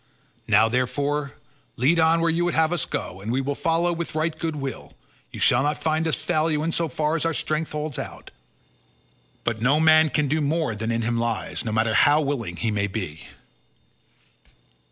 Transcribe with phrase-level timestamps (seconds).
[0.47, 1.33] Now, therefore,
[1.75, 4.93] lead on where you would have us go, and we will follow with right goodwill;
[5.29, 8.31] you shall not find us fail you in so far as our strength holds out,
[9.43, 12.71] but no man can do more than in him lies, no matter how willing he
[12.71, 13.27] may be."